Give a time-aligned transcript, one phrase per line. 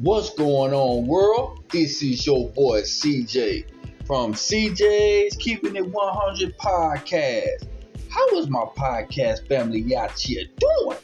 [0.00, 1.64] What's going on, world?
[1.70, 3.64] This is your boy CJ
[4.06, 7.66] from CJ's Keeping It 100 podcast.
[8.10, 10.98] How is my podcast family out here doing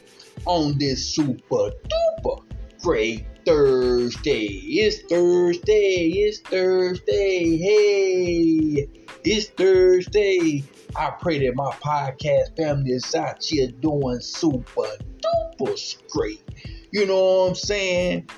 [0.45, 2.43] on this super duper
[2.83, 4.45] great Thursday?
[4.45, 8.87] It's Thursday, it's Thursday, hey,
[9.23, 10.63] it's Thursday.
[10.95, 14.85] I pray that my podcast family is out here doing super
[15.17, 16.43] duper great.
[16.91, 18.29] You know what I'm saying?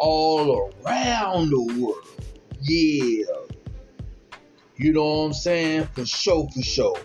[0.00, 2.06] All around the world.
[2.60, 3.24] Yeah.
[4.76, 5.88] You know what I'm saying?
[5.94, 6.98] For sure, for sure.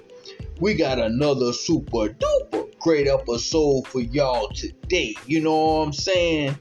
[0.60, 5.16] We got another super duper great episode for y'all today.
[5.26, 6.56] You know what I'm saying?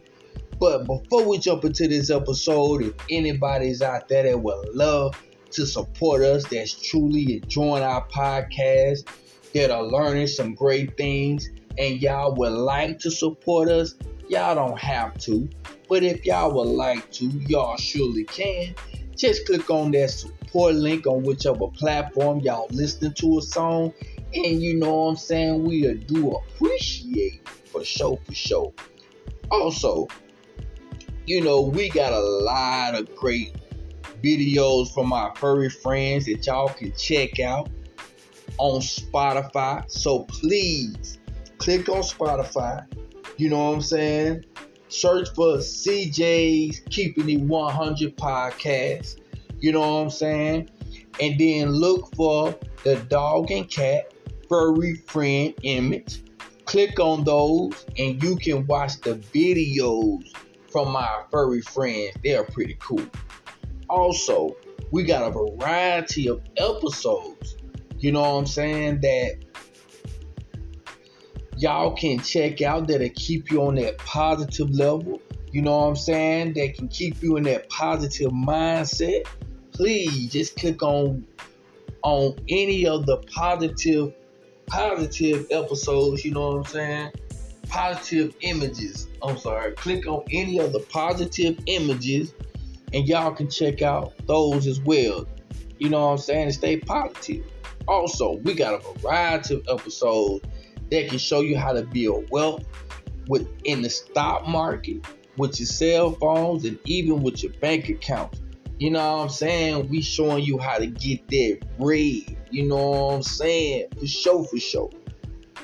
[0.59, 5.67] But before we jump into this episode, if anybody's out there that would love to
[5.67, 9.07] support us, that's truly enjoying our podcast,
[9.53, 13.95] that are learning some great things, and y'all would like to support us,
[14.27, 15.47] y'all don't have to.
[15.89, 18.75] But if y'all would like to, y'all surely can.
[19.17, 23.93] Just click on that support link on whichever platform y'all listening to a song.
[24.33, 25.65] And you know what I'm saying?
[25.65, 28.73] We do appreciate for sure, for sure.
[29.51, 30.09] Also,
[31.27, 33.55] you know, we got a lot of great
[34.23, 37.69] videos from our furry friends that y'all can check out
[38.59, 39.89] on Spotify.
[39.91, 41.19] So please
[41.59, 42.87] click on Spotify.
[43.37, 44.45] You know what I'm saying?
[44.95, 49.19] Search for CJ's Keeping It 100 podcast.
[49.59, 50.71] You know what I'm saying?
[51.21, 54.15] And then look for the dog and cat
[54.49, 56.23] furry friend image.
[56.67, 60.33] Click on those and you can watch the videos
[60.71, 62.17] from my furry friends.
[62.23, 63.05] They're pretty cool.
[63.91, 64.57] Also,
[64.93, 67.57] we got a variety of episodes,
[67.99, 69.44] you know what I'm saying, that
[71.57, 75.21] y'all can check out that'll keep you on that positive level.
[75.53, 76.55] You know what I'm saying?
[76.55, 79.27] That can keep you in that positive mindset.
[79.73, 81.27] Please just click on
[82.03, 84.13] on any of the positive
[84.67, 87.13] positive episodes, you know what I'm saying?
[87.69, 89.09] Positive images.
[89.23, 89.73] I'm sorry.
[89.73, 92.35] Click on any of the positive images
[92.93, 95.27] and y'all can check out those as well.
[95.79, 96.53] You know what I'm saying?
[96.53, 97.45] Stay positive.
[97.87, 100.47] Also, we got a variety of episodes
[100.91, 102.65] that can show you how to build wealth
[103.29, 105.05] within the stock market,
[105.37, 108.41] with your cell phones, and even with your bank accounts.
[108.79, 109.89] You know what I'm saying?
[109.89, 112.37] We showing you how to get that bread.
[112.51, 113.89] You know what I'm saying?
[113.99, 114.91] For sure, for sure.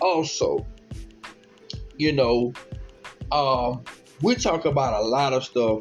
[0.00, 0.66] Also,
[1.96, 2.52] you know,
[3.32, 3.84] um,
[4.22, 5.80] we talk about a lot of stuff,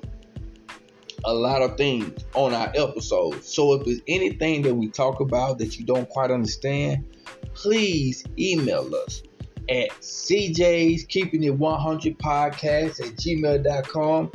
[1.24, 3.48] a lot of things on our episodes.
[3.48, 7.06] So if there's anything that we talk about that you don't quite understand,
[7.54, 9.22] please email us
[9.70, 14.32] at CJ's Keeping It 100 Podcast at gmail.com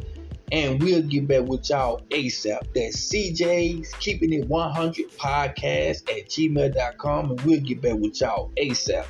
[0.53, 2.61] and we'll get back with y'all ASAP.
[2.75, 9.07] That's CJ's Keeping It 100 Podcast at gmail.com and we'll get back with y'all ASAP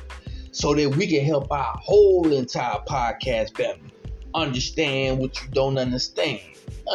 [0.51, 3.91] so that we can help our whole entire podcast family
[4.35, 6.41] understand what you don't understand.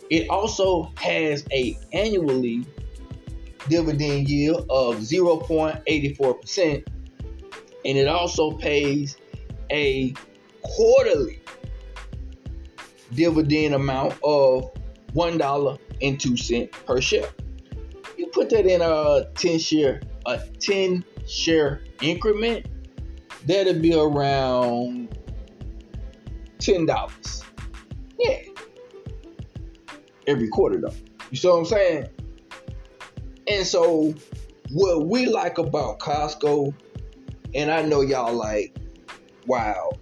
[0.08, 2.64] it also has a annually
[3.68, 6.86] dividend yield of 0.84%
[7.84, 9.16] and it also pays
[9.70, 10.14] a
[10.62, 11.40] quarterly
[13.14, 14.72] dividend amount of
[15.14, 17.28] $1.02 per share.
[18.36, 22.66] Put that in a 10 share a 10 share increment,
[23.46, 25.16] that'll be around
[26.58, 27.44] $10.
[28.18, 28.38] Yeah.
[30.26, 30.92] Every quarter though.
[31.30, 32.08] You see what I'm saying?
[33.48, 34.12] And so
[34.70, 36.74] what we like about Costco,
[37.54, 38.76] and I know y'all like,
[39.46, 39.92] wow,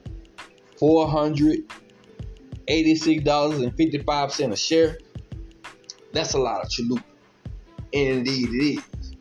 [0.77, 1.73] four hundred
[2.67, 4.99] eighty-six dollars and fifty-five cent a share.
[6.13, 7.14] That's a lot of chalupa.
[7.95, 9.15] Indeed it is.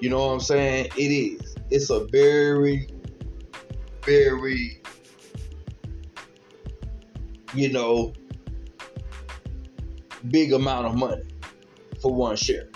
[0.00, 0.88] You know what I'm saying?
[0.96, 1.54] It is.
[1.70, 2.88] It's a very,
[4.02, 4.82] very,
[7.54, 8.12] you know,
[10.28, 11.22] big amount of money
[12.02, 12.68] for one share.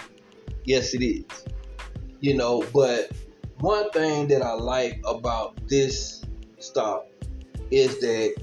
[0.65, 1.25] Yes, it is.
[2.21, 3.11] You know, but
[3.59, 6.25] one thing that I like about this
[6.61, 7.07] stock
[7.73, 8.41] is that,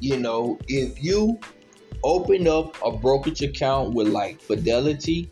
[0.00, 1.38] you know, if you
[2.02, 5.30] open up a brokerage account with like Fidelity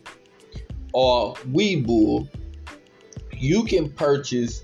[0.93, 2.27] or Webull,
[3.33, 4.63] you can purchase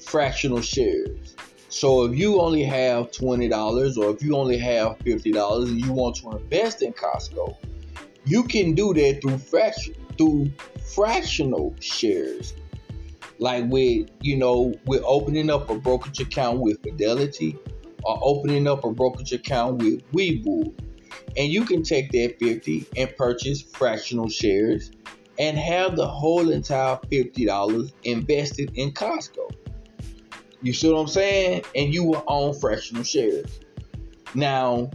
[0.00, 1.36] fractional shares.
[1.68, 6.16] So if you only have $20 or if you only have $50 and you want
[6.16, 7.56] to invest in Costco,
[8.24, 10.50] you can do that through fraction through
[10.94, 12.54] fractional shares.
[13.38, 17.58] Like with, you know, we're opening up a brokerage account with Fidelity
[18.02, 20.72] or opening up a brokerage account with Webull.
[21.36, 24.90] And you can take that 50 and purchase fractional shares
[25.38, 29.50] and have the whole entire $50 invested in Costco.
[30.62, 31.62] You see what I'm saying?
[31.74, 33.60] And you will own fractional shares.
[34.34, 34.90] Now,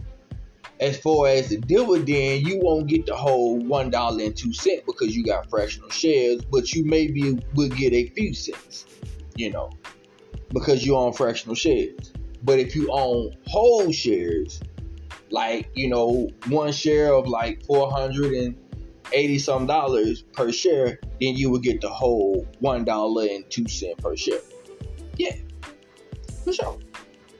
[0.80, 4.84] as far as the dividend, you won't get the whole one dollar and two cent
[4.84, 8.86] because you got fractional shares, but you maybe will get a few cents,
[9.36, 9.70] you know,
[10.52, 12.12] because you own fractional shares.
[12.42, 14.60] But if you own whole shares,
[15.30, 18.56] like you know, one share of like four hundred and
[19.12, 23.68] eighty some dollars per share, then you would get the whole one dollar and two
[23.68, 24.40] cent per share.
[25.16, 25.36] Yeah,
[26.44, 26.78] for sure.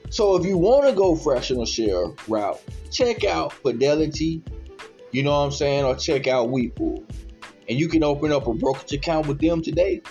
[0.09, 2.61] So if you want to go fractional share route,
[2.91, 4.43] check out Fidelity,
[5.11, 7.03] you know what I'm saying, or check out Webull.
[7.67, 10.01] And you can open up a brokerage account with them today.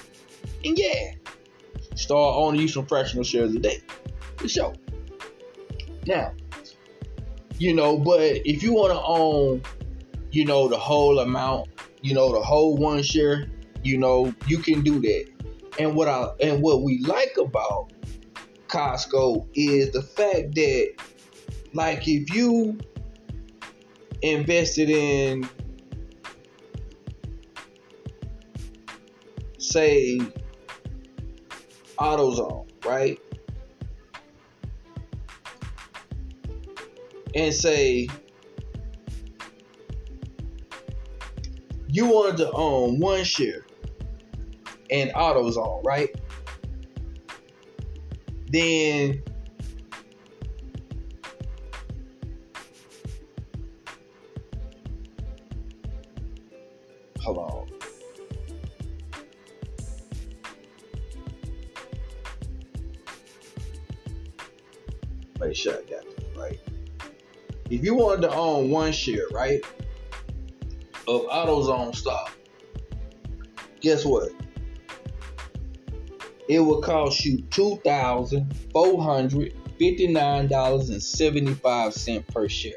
[0.65, 1.13] And yeah,
[1.95, 3.81] start owning you some fractional shares a day.
[4.37, 4.75] For sure.
[6.07, 6.33] Now,
[7.59, 9.63] you know, but if you want to own
[10.33, 11.69] you know, the whole amount,
[12.01, 13.47] you know, the whole one share,
[13.83, 15.27] you know, you can do that.
[15.79, 17.93] And what I and what we like about
[18.69, 20.95] Costco is the fact that
[21.75, 22.79] like if you
[24.23, 25.49] invested in
[29.59, 30.19] say
[31.99, 33.19] AutoZone, right?
[37.35, 38.09] And say
[41.93, 43.67] you wanted to own one share
[44.89, 46.09] in AutoZone, right?
[48.49, 49.23] Then
[57.21, 57.69] hold on.
[65.41, 66.59] Make sure I got this right.
[67.69, 69.63] If you wanted to own one share, right?
[71.09, 72.33] Of AutoZone stock,
[73.81, 74.31] guess what?
[76.49, 82.73] It will cost you two thousand four hundred fifty-nine dollars and seventy-five cent per share.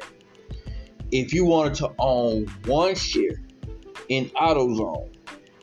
[1.12, 3.42] If you wanted to own one share
[4.10, 5.16] in AutoZone,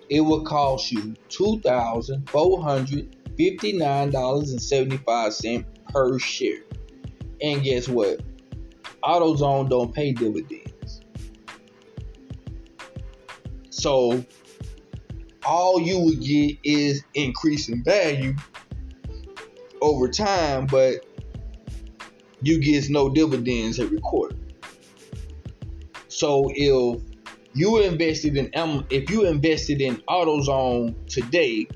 [0.09, 6.62] it will cost you two thousand four hundred fifty-nine dollars and seventy-five cent per share.
[7.40, 8.21] And guess what?
[9.02, 10.62] AutoZone don't pay dividends.
[13.83, 14.25] So
[15.45, 18.37] all you would get is increasing value
[19.81, 21.05] over time, but
[22.43, 24.37] you get no dividends every quarter.
[26.07, 27.03] So if
[27.55, 28.53] you invested in
[28.89, 31.67] if you invested in AutoZone today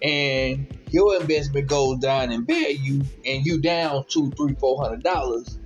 [0.00, 5.58] and your investment goes down in value and you down two, three, four hundred dollars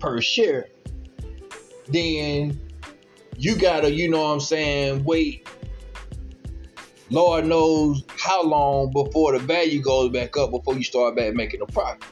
[0.00, 0.68] per share,
[1.88, 2.60] then
[3.42, 5.48] you gotta, you know what I'm saying, wait.
[7.10, 11.60] Lord knows how long before the value goes back up before you start back making
[11.60, 12.04] a profit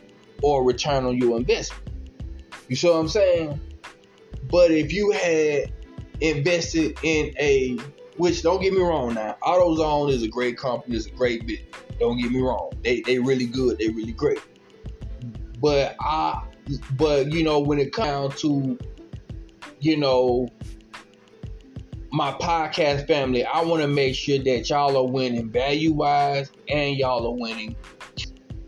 [0.43, 1.89] or return on your investment.
[2.69, 3.61] You see what I'm saying?
[4.51, 5.73] But if you had
[6.21, 7.79] invested in a,
[8.17, 11.69] which don't get me wrong now, AutoZone is a great company, it's a great business.
[12.01, 12.73] Don't get me wrong.
[12.83, 14.41] They they really good, they really great.
[15.61, 16.43] But I
[16.97, 18.79] but you know when it comes down to
[19.81, 20.49] you know
[22.13, 26.97] my podcast family, I want to make sure that y'all are winning value wise and
[26.97, 27.77] y'all are winning.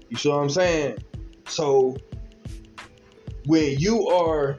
[0.09, 0.99] You see what I'm saying?
[1.49, 1.97] So
[3.47, 4.57] when you are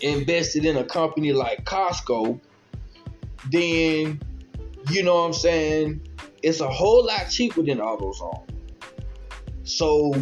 [0.00, 2.40] invested in a company like Costco,
[3.50, 4.20] then
[4.90, 6.06] you know what I'm saying,
[6.42, 8.48] it's a whole lot cheaper than AutoZone.
[9.62, 10.12] So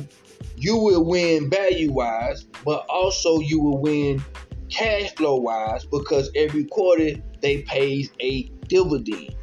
[0.56, 4.22] you will win value wise, but also you will win
[4.68, 9.34] cash flow wise because every quarter they pays a dividend.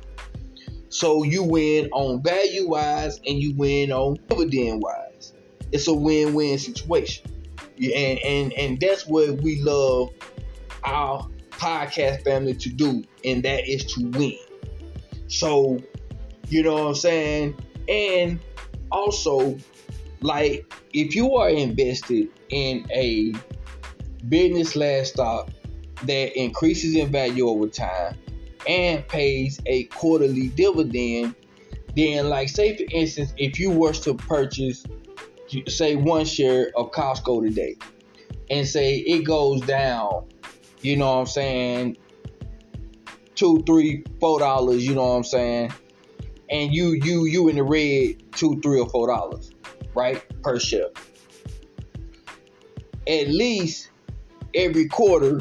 [0.89, 5.33] So you win on value wise and you win on dividend wise.
[5.71, 7.29] It's a win-win situation.
[7.79, 10.09] And and and that's what we love
[10.83, 14.37] our podcast family to do, and that is to win.
[15.27, 15.79] So,
[16.49, 17.57] you know what I'm saying?
[17.89, 18.39] And
[18.91, 19.57] also,
[20.21, 23.33] like if you are invested in a
[24.29, 25.49] business slash stock
[26.03, 28.17] that increases in value over time
[28.67, 31.35] and pays a quarterly dividend,
[31.95, 34.85] then like say for instance, if you were to purchase
[35.67, 37.75] say one share of Costco today
[38.49, 40.25] and say it goes down,
[40.81, 41.97] you know what I'm saying,
[43.35, 45.73] two, three, four dollars, you know what I'm saying,
[46.49, 49.51] and you you you in the red two, three or four dollars,
[49.95, 50.89] right, per share.
[53.07, 53.89] At least
[54.53, 55.39] every quarter,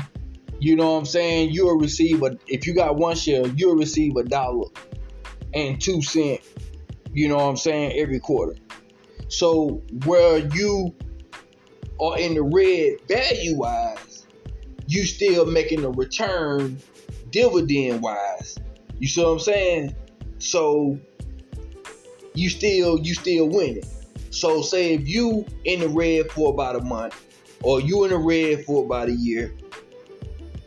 [0.59, 4.17] you know what I'm saying, you'll receive a if you got one share, you'll receive
[4.17, 4.69] a dollar
[5.55, 6.41] and two cent,
[7.13, 8.57] you know what I'm saying, every quarter.
[9.29, 10.95] So where you
[12.01, 14.27] are in the red value wise,
[14.87, 16.79] you still making a return
[17.31, 18.59] dividend wise.
[18.99, 19.97] You see what I'm saying?
[20.39, 20.99] So
[22.35, 23.85] you still you still winning.
[24.31, 27.21] So say if you in the red for about a month,
[27.63, 29.55] or you in the red for about a year,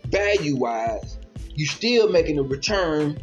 [0.09, 1.19] value wise,
[1.55, 3.19] you still making a return,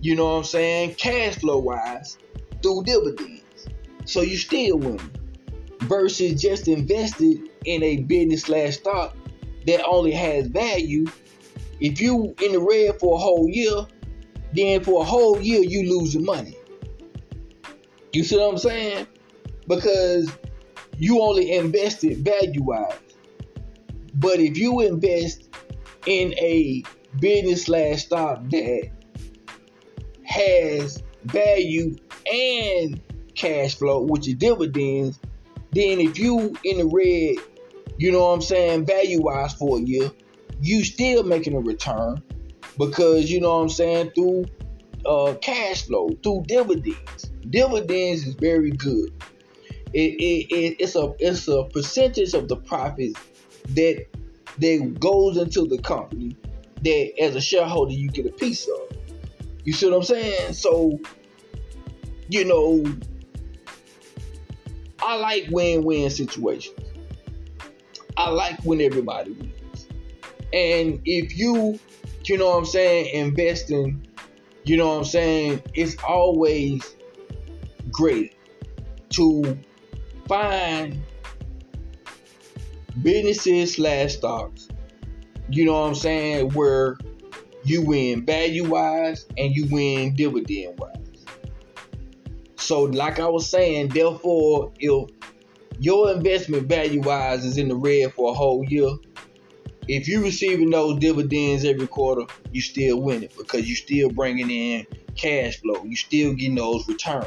[0.00, 2.18] you know what I'm saying, cash flow wise,
[2.62, 3.68] through dividends.
[4.04, 5.10] So you still winning.
[5.82, 9.16] Versus just invested in a business slash stock
[9.66, 11.06] that only has value.
[11.80, 13.86] If you in the red for a whole year,
[14.54, 16.56] then for a whole year you losing money.
[18.12, 19.06] You see what I'm saying?
[19.66, 20.30] Because
[20.98, 22.98] you only invested value wise.
[24.14, 25.48] But if you invest
[26.06, 26.82] in a
[27.20, 28.90] business slash stock that
[30.24, 31.96] has value
[32.30, 33.00] and
[33.34, 35.18] cash flow, which is dividends,
[35.72, 37.44] then if you in the red,
[37.98, 40.10] you know what I'm saying, value wise for a year,
[40.60, 42.22] you still making a return
[42.78, 44.46] because you know what I'm saying through
[45.06, 47.30] uh, cash flow, through dividends.
[47.50, 49.12] Dividends is very good.
[49.92, 53.20] It, it, it, it's a it's a percentage of the profits
[53.70, 54.06] that
[54.58, 56.36] that goes into the company
[56.82, 58.96] that as a shareholder you get a piece of.
[59.64, 60.54] You see what I'm saying?
[60.54, 60.98] So,
[62.28, 62.84] you know,
[65.00, 66.78] I like win-win situations.
[68.16, 69.88] I like when everybody wins.
[70.52, 71.78] And if you,
[72.24, 74.06] you know what I'm saying, investing,
[74.64, 76.94] you know what I'm saying, it's always
[77.90, 78.34] great
[79.10, 79.58] to
[80.28, 81.02] find
[83.02, 84.68] businesses slash stocks,
[85.48, 86.96] you know what I'm saying, where
[87.64, 90.96] you win value wise and you win dividend wise.
[92.56, 95.10] So, like I was saying, therefore, if
[95.78, 98.90] your investment value wise is in the red for a whole year,
[99.88, 102.22] if you're receiving those dividends every quarter,
[102.52, 105.82] you still winning because you're still bringing in cash flow.
[105.84, 107.26] You're still getting those returns.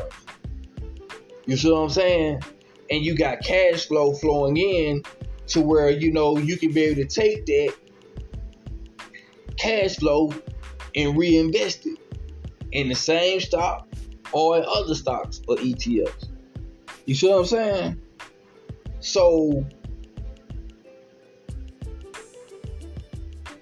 [1.46, 2.44] You see what I'm saying?
[2.90, 5.04] And you got cash flow flowing in
[5.48, 7.74] to where you know you can be able to take that
[9.58, 10.34] cash flow
[10.96, 12.00] and reinvest it
[12.72, 13.88] in the same stock
[14.32, 16.30] or in other stocks or ETFs.
[17.06, 18.02] You see what I'm saying?
[19.00, 19.66] So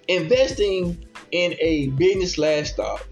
[0.07, 3.05] investing in a business slash stock,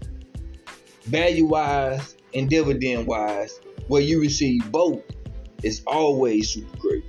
[1.02, 5.02] value wise and dividend wise, where you receive both,
[5.62, 7.04] is always super great.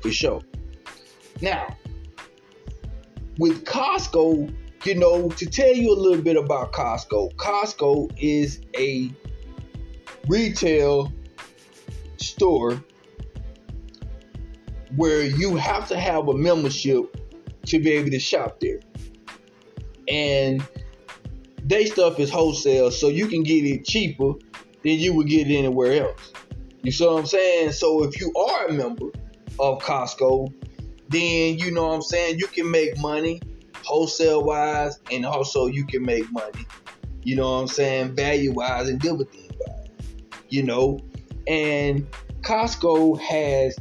[0.00, 0.42] For sure.
[1.44, 1.76] Now,
[3.36, 4.50] with Costco,
[4.84, 9.12] you know, to tell you a little bit about Costco, Costco is a
[10.26, 11.12] retail
[12.16, 12.82] store
[14.96, 17.14] where you have to have a membership
[17.66, 18.80] to be able to shop there.
[20.08, 20.66] And
[21.62, 24.32] they stuff is wholesale, so you can get it cheaper
[24.82, 26.32] than you would get it anywhere else.
[26.82, 27.72] You see what I'm saying?
[27.72, 29.08] So if you are a member
[29.58, 30.50] of Costco,
[31.14, 33.40] then you know what I'm saying, you can make money
[33.84, 36.66] wholesale wise and also you can make money,
[37.22, 39.44] you know what I'm saying, value wise and dividend
[40.54, 41.00] you know,
[41.48, 42.06] and
[42.42, 43.76] Costco has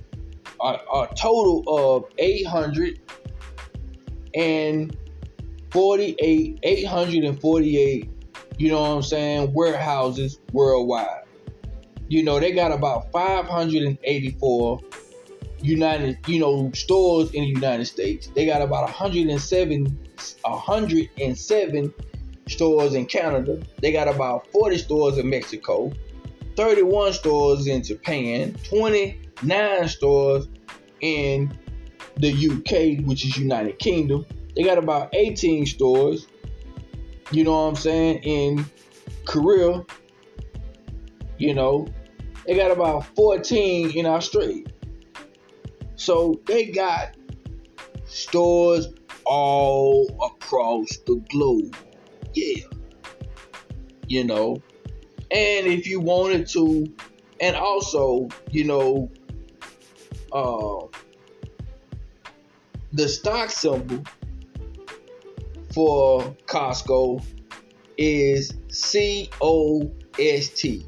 [0.60, 3.00] a, a total of 800
[4.34, 4.98] and
[5.70, 8.10] 48, 848,
[8.58, 11.22] you know what I'm saying, warehouses worldwide.
[12.08, 14.80] You know, they got about 584
[15.64, 18.28] United, you know, stores in the United States.
[18.28, 19.98] They got about 107,
[20.42, 21.94] 107
[22.50, 23.62] stores in Canada.
[23.82, 25.94] They got about 40 stores in Mexico,
[26.58, 30.48] 31 stores in Japan, 29 stores
[31.00, 31.58] in
[32.18, 34.26] the UK, which is United Kingdom.
[34.56, 36.28] They got about 18 stores,
[37.32, 38.66] you know what I'm saying, in
[39.26, 39.86] Korea.
[41.38, 41.88] You know,
[42.46, 44.66] they got about 14 in Australia.
[46.04, 47.16] So they got
[48.08, 48.90] stores
[49.26, 51.78] all across the globe.
[52.34, 52.66] Yeah.
[54.10, 54.62] You know,
[55.32, 56.94] and if you wanted to,
[57.40, 59.10] and also, you know,
[60.34, 60.88] uh,
[62.92, 64.04] the stock symbol
[65.74, 67.24] for Costco
[67.98, 70.86] is C O S T.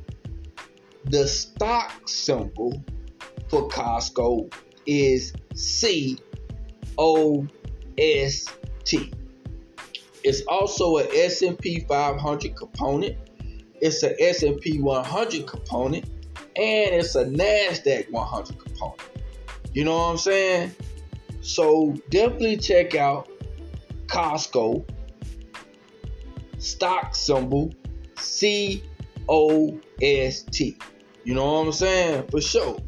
[1.05, 2.83] The stock symbol
[3.47, 4.51] for Costco
[4.85, 6.17] is C
[6.97, 7.45] O
[7.97, 8.47] S
[8.83, 9.11] T.
[10.23, 13.15] It's also an S&P 500 component.
[13.81, 16.05] It's an S&P 100 component,
[16.55, 19.01] and it's a Nasdaq 100 component.
[19.73, 20.75] You know what I'm saying?
[21.41, 23.29] So definitely check out
[24.07, 24.87] Costco
[26.57, 27.71] stock symbol
[28.17, 28.83] C
[29.29, 30.77] O S T.
[31.23, 32.27] You know what I'm saying?
[32.29, 32.79] For sure.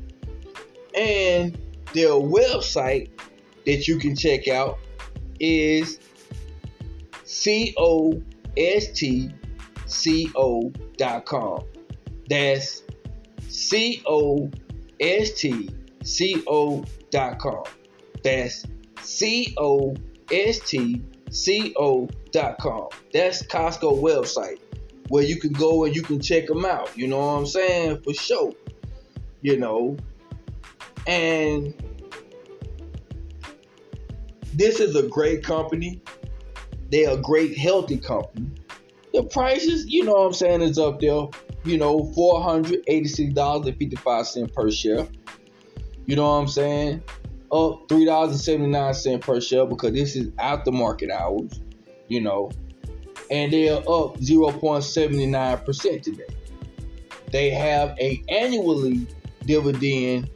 [0.95, 1.57] And
[1.93, 3.09] their website
[3.65, 4.79] that you can check out
[5.39, 5.99] is
[7.23, 8.21] C O
[8.55, 9.31] S T
[9.85, 11.63] C O dot com.
[12.29, 12.83] That's
[13.47, 14.49] C O
[14.99, 15.69] S T
[16.03, 17.63] C O dot com.
[18.23, 18.65] That's
[19.01, 19.95] C O
[20.31, 22.89] S T C O dot com.
[23.13, 24.59] That's Costco website
[25.09, 26.97] where you can go and you can check them out.
[26.97, 28.01] You know what I'm saying?
[28.01, 28.53] For sure.
[29.41, 29.97] You know.
[31.07, 31.73] And
[34.53, 36.01] this is a great company.
[36.91, 38.49] They're a great, healthy company.
[39.13, 41.27] The prices, you know what I'm saying, is up there.
[41.63, 45.07] You know, $486.55 per share.
[46.05, 47.03] You know what I'm saying?
[47.51, 51.59] Up $3.79 per share because this is after market hours,
[52.07, 52.51] you know.
[53.29, 56.23] And they are up 0.79% today.
[57.31, 59.05] They have a annually
[59.45, 60.29] dividend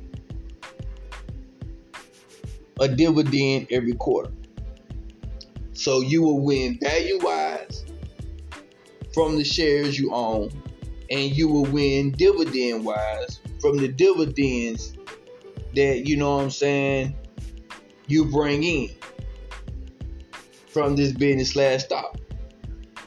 [2.80, 4.32] a dividend every quarter.
[5.82, 7.86] So you will win value wise
[9.16, 10.52] from the shares you own,
[11.10, 14.94] and you will win dividend wise from the dividends
[15.74, 17.16] that you know what I'm saying
[18.06, 18.92] you bring in
[20.68, 22.16] from this business slash stock.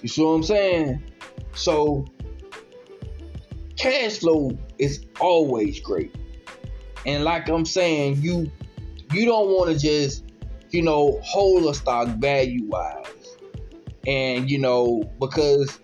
[0.02, 1.00] You see what I'm saying?
[1.54, 2.06] So
[3.76, 6.12] cash flow is always great.
[7.06, 8.50] And like I'm saying, you
[9.12, 10.23] you don't want to just,
[10.74, 13.36] you know, hold a stock value wise.
[14.06, 15.78] And you know, because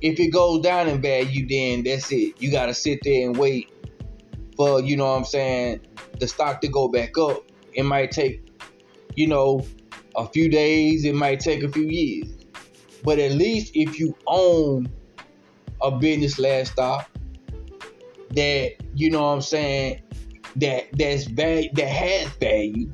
[0.00, 2.40] if it goes down in value, then that's it.
[2.40, 3.68] You gotta sit there and wait
[4.56, 5.80] for, you know what I'm saying,
[6.20, 7.42] the stock to go back up.
[7.74, 8.48] It might take,
[9.16, 9.66] you know,
[10.14, 12.28] a few days, it might take a few years.
[13.02, 14.88] But at least if you own
[15.82, 17.10] a business last stock
[18.30, 20.02] that, you know what I'm saying,
[20.56, 22.90] that that's value that has value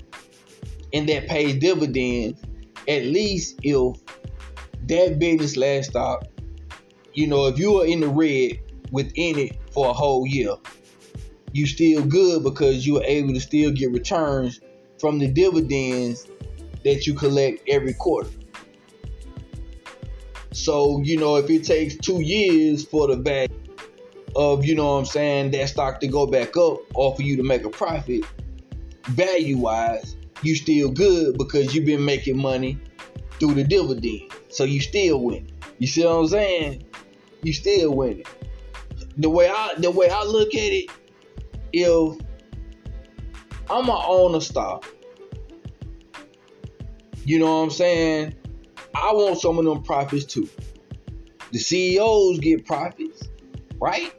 [0.92, 2.40] and that pays dividends,
[2.88, 3.96] at least if
[4.86, 6.24] that business last stock
[7.14, 8.58] you know, if you are in the red
[8.90, 10.54] within it for a whole year,
[11.52, 14.60] you still good because you are able to still get returns
[14.98, 16.26] from the dividends
[16.84, 18.30] that you collect every quarter.
[20.52, 23.48] So, you know, if it takes two years for the value
[24.36, 27.36] of, you know what I'm saying, that stock to go back up or for you
[27.36, 28.24] to make a profit,
[29.08, 32.78] value wise, you still good because you've been making money
[33.38, 34.32] through the dividend.
[34.48, 35.50] So you still win.
[35.78, 36.84] You see what I'm saying?
[37.42, 38.24] You still winning.
[39.16, 40.90] The way I the way I look at it,
[41.72, 42.20] if
[43.68, 44.86] I'm a owner stock,
[47.24, 48.34] you know what I'm saying?
[48.94, 50.48] I want some of them profits too.
[51.50, 53.28] The CEOs get profits,
[53.80, 54.12] right?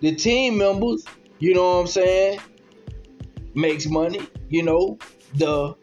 [0.00, 1.04] The team members,
[1.38, 2.40] you know what I'm saying,
[3.54, 4.20] makes money.
[4.52, 4.98] You know,
[5.34, 5.74] the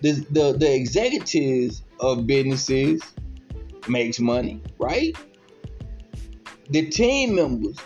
[0.00, 3.02] the the, the executives of businesses
[3.86, 5.14] makes money, right?
[6.70, 7.76] The team members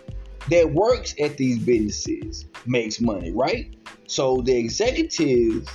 [0.48, 3.74] that works at these businesses makes money, right?
[4.06, 5.68] So the executives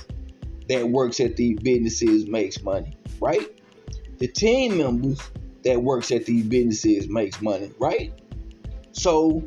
[0.70, 3.50] that works at these businesses makes money, right?
[4.16, 5.20] The team members
[5.64, 8.18] that works at these businesses makes money, right?
[8.92, 9.46] So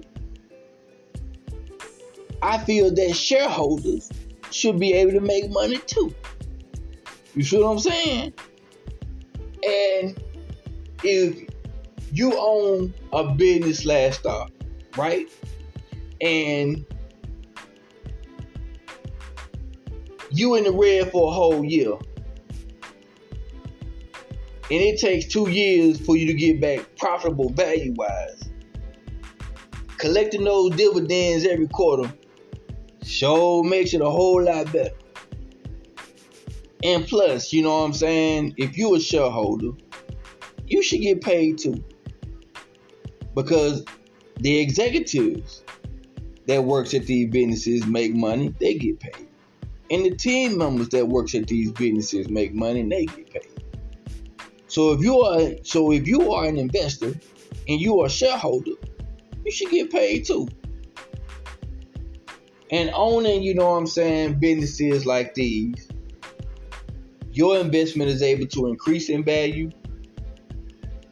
[2.43, 4.11] I feel that shareholders
[4.53, 6.13] should be able to make money too.
[7.35, 8.33] You see what I'm saying?
[9.63, 10.23] And
[11.03, 11.49] if
[12.11, 14.51] you own a business slash stock,
[14.97, 15.31] right?
[16.19, 16.85] And
[20.29, 21.93] you in the red for a whole year.
[24.69, 28.49] And it takes two years for you to get back profitable value wise.
[29.97, 32.11] Collecting those dividends every quarter
[33.03, 34.95] sure makes it a whole lot better.
[36.83, 38.55] And plus, you know what I'm saying?
[38.57, 39.71] If you're a shareholder,
[40.65, 41.83] you should get paid too.
[43.35, 43.85] Because
[44.39, 45.63] the executives
[46.47, 49.27] that works at these businesses make money, they get paid.
[49.91, 53.63] And the team members that works at these businesses make money they get paid.
[54.67, 57.13] So if you are so if you are an investor
[57.67, 58.71] and you are a shareholder,
[59.45, 60.47] you should get paid too.
[62.71, 65.89] And owning, you know what I'm saying, businesses like these,
[67.31, 69.69] your investment is able to increase in value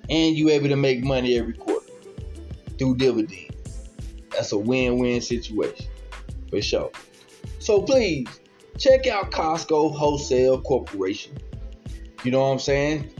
[0.09, 1.91] and you're able to make money every quarter
[2.77, 3.89] through dividends.
[4.31, 5.87] That's a win-win situation
[6.49, 6.91] for sure.
[7.59, 8.27] So please
[8.77, 11.37] check out Costco Wholesale Corporation.
[12.23, 13.13] You know what I'm saying?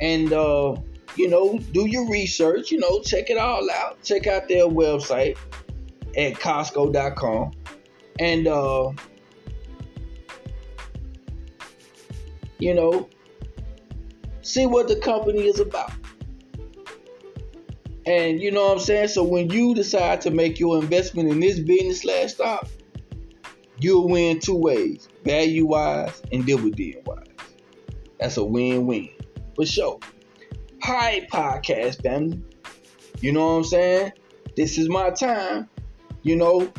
[0.00, 0.76] And uh,
[1.16, 4.02] you know, do your research, you know, check it all out.
[4.02, 5.38] Check out their website
[6.16, 7.52] at Costco.com.
[8.18, 8.92] And uh
[12.58, 13.08] you know,
[14.42, 15.92] see what the company is about.
[18.06, 19.08] And you know what I'm saying?
[19.08, 22.68] So when you decide to make your investment in this business slash stock,
[23.78, 27.24] you'll win two ways value wise and dividend wise.
[28.20, 29.10] That's a win win
[29.54, 29.98] for sure.
[30.82, 32.40] Hi, podcast family.
[33.20, 34.12] You know what I'm saying?
[34.56, 35.68] This is my time,
[36.22, 36.72] you know,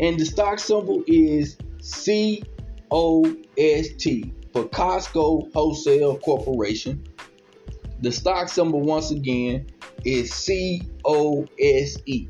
[0.00, 2.42] and the stock symbol is C
[2.90, 3.24] O
[3.56, 7.02] S T for Costco Wholesale Corporation.
[8.00, 9.66] The stock symbol, once again,
[10.04, 12.28] is C O S E.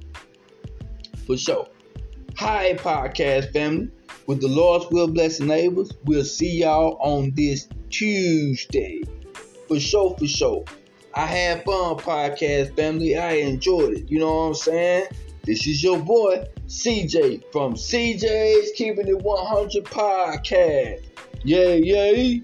[1.26, 1.68] For sure.
[2.36, 3.90] Hi, podcast family.
[4.26, 9.02] With the Lord's will bless the neighbors, we'll see y'all on this Tuesday.
[9.68, 10.64] For sure, for sure.
[11.14, 13.16] I had fun, podcast family.
[13.16, 14.10] I enjoyed it.
[14.10, 15.06] You know what I'm saying?
[15.44, 21.02] This is your boy, CJ, from CJ's Keeping It 100 Podcast.
[21.44, 22.42] Yay, yay.